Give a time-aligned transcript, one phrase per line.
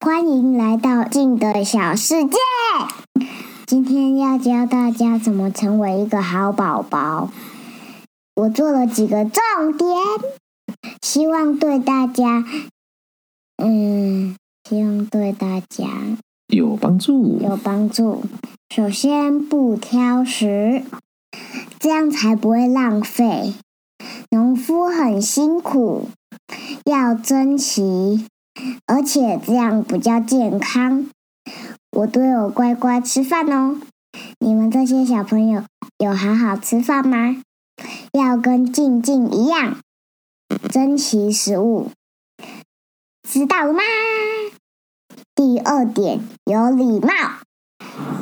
[0.00, 2.36] 欢迎来到静的小世界。
[3.66, 7.30] 今天要教大家怎么成为一个好宝宝。
[8.36, 9.96] 我做了几个重点，
[11.02, 12.44] 希望对大家，
[13.56, 14.36] 嗯，
[14.68, 15.86] 希望对大家
[16.46, 17.40] 有帮助。
[17.40, 18.22] 有帮助。
[18.72, 20.84] 首先，不挑食，
[21.80, 23.54] 这样才不会浪费。
[24.30, 26.08] 农夫很辛苦，
[26.84, 28.26] 要珍惜，
[28.86, 31.06] 而且这样比较健康。
[31.90, 33.80] 我都有乖乖吃饭哦。
[34.40, 35.64] 你们这些小朋友
[35.98, 37.42] 有好好吃饭吗？
[38.12, 39.78] 要跟静静一样，
[40.68, 41.90] 珍惜食物，
[43.28, 43.80] 知道吗？
[45.34, 47.08] 第二点，有礼貌，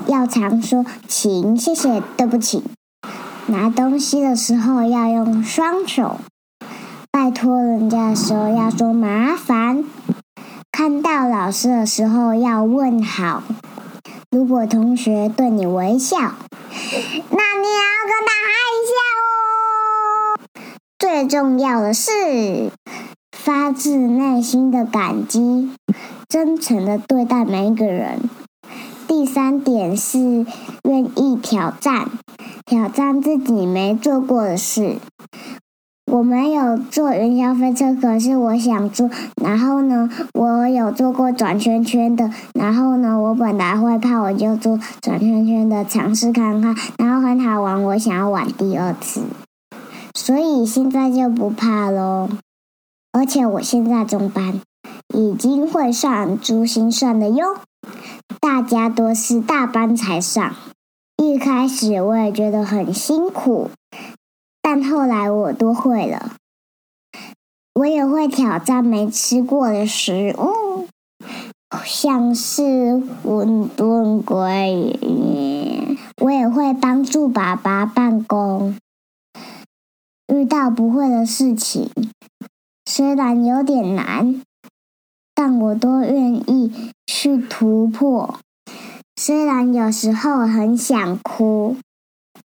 [0.07, 2.63] 要常说请、谢谢、对不起。
[3.47, 6.19] 拿东西的时候要用双手，
[7.11, 9.85] 拜托人家的时候要说麻烦。
[10.87, 13.43] 看到老师的时候要问好。
[14.31, 20.39] 如果同学对你微笑，那你也要跟他嗨一下哦。
[20.97, 22.71] 最重要的是，
[23.37, 25.73] 发自内心的感激，
[26.29, 28.31] 真诚的对待每一个人。
[29.09, 30.47] 第三点是
[30.85, 32.09] 愿意挑战，
[32.65, 34.99] 挑战自己没做过的事。
[36.17, 39.11] 我没有坐云霄飞车，可是我想做。
[39.43, 42.31] 然后呢，我有做过转圈圈的。
[42.55, 46.75] 然后呢，我本来会怕，我就做转圈圈的尝试看看。
[46.97, 49.25] 然后很好玩，我想要玩第二次。
[50.15, 52.31] 所以现在就不怕喽。
[53.13, 54.63] 而且我现在中班，
[55.15, 57.59] 已经会算珠心算的哟。
[58.41, 60.55] 大家都是大班才上，
[61.23, 63.69] 一开始我也觉得很辛苦。
[64.69, 66.33] 但后来我都会了，
[67.75, 70.89] 我也会挑战没吃过的食物，
[71.85, 74.99] 像是馄饨龟。
[76.21, 78.77] 我也会帮助爸爸办公。
[80.35, 81.89] 遇到不会的事情，
[82.87, 84.43] 虽然有点难，
[85.33, 88.41] 但我都愿意去突破。
[89.15, 91.77] 虽然有时候很想哭，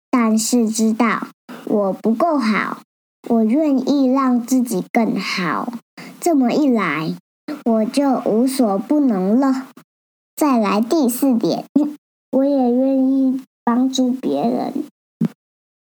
[0.08, 1.26] 但是知道。
[1.66, 2.78] 我不够好，
[3.28, 5.72] 我愿意让自己更好。
[6.20, 7.14] 这么一来，
[7.64, 9.66] 我就无所不能了。
[10.36, 11.64] 再来第四点，
[12.32, 14.84] 我也愿意帮助别人。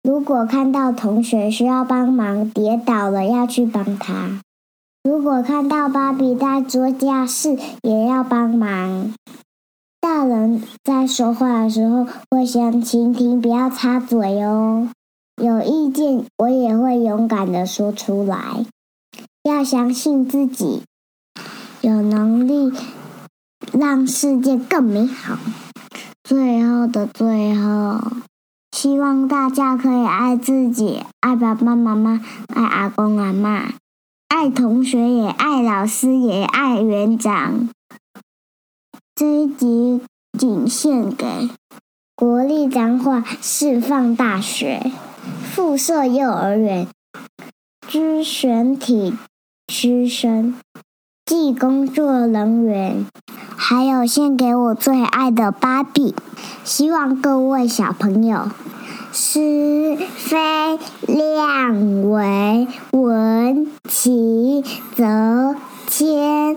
[0.03, 4.41] 如果看到同学需要帮忙，跌倒了要去帮他；
[5.05, 9.13] 如果看到芭比在做家事，也要帮忙。
[10.01, 14.89] 大人在说话的时候，会先倾听，不要插嘴哦。
[15.41, 18.67] 有意见，我也会勇敢的说出来。
[19.43, 20.83] 要相信自己，
[21.81, 22.71] 有能力
[23.73, 25.39] 让世界更美好。
[26.23, 27.99] 最后的最后，
[28.71, 32.21] 希望大家可以爱自己，爱爸爸妈妈，
[32.55, 33.73] 爱阿公阿妈，
[34.29, 37.71] 爱同学，也爱老师，也爱园长。
[39.15, 40.03] 这一集
[40.39, 41.49] 仅献给
[42.15, 44.93] 国立彰化释放大学。
[45.51, 46.87] 附设幼儿园，
[47.89, 49.15] 之全体
[49.67, 50.55] 师生，
[51.25, 53.05] 暨工作人员，
[53.57, 56.15] 还有献给我最爱的芭比。
[56.63, 58.49] 希望各位小朋友，
[59.13, 60.79] 是非
[61.09, 64.63] 亮为文其
[64.95, 65.57] 则
[65.89, 66.57] 谦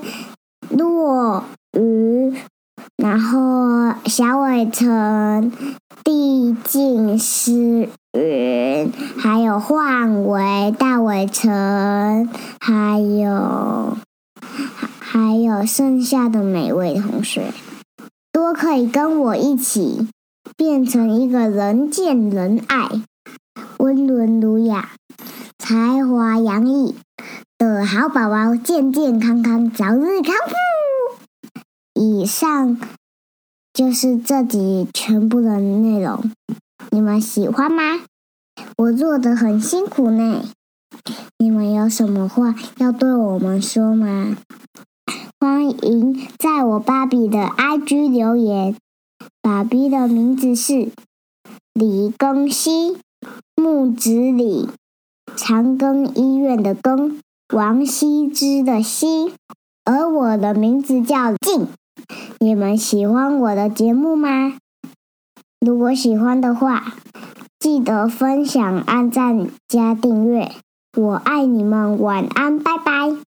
[0.70, 2.38] 若愚，
[2.98, 5.52] 然后小伟成
[6.04, 7.90] 递进诗。
[8.14, 13.98] 云，还有幻伟、大伟成，还有
[15.00, 17.52] 还有剩下的每位同学，
[18.32, 20.08] 都可以跟我一起
[20.56, 22.88] 变成一个人见人爱、
[23.80, 24.92] 温文儒雅、
[25.58, 26.96] 才华洋溢
[27.58, 30.73] 的好宝宝，健健康康，早日康复。
[32.04, 32.78] 以上
[33.74, 36.30] 就是这集全部的内容。
[36.92, 38.02] 你们喜欢吗？
[38.78, 40.44] 我做的很辛苦呢。
[41.40, 44.36] 你们有什么话要对我们说吗？
[45.40, 48.76] 欢迎在我芭比的 IG 留言。
[49.42, 50.90] 芭比的名字是
[51.74, 52.98] 李庚希，
[53.56, 54.68] 木子李，
[55.38, 57.18] 长庚医院的庚，
[57.54, 59.34] 王羲之的羲，
[59.86, 61.68] 而我的名字叫静。
[62.40, 64.58] 你们喜欢我的节目吗？
[65.60, 66.94] 如果喜欢的话，
[67.58, 70.52] 记得分享、按赞、加订阅。
[70.98, 73.33] 我爱你们，晚安，拜拜。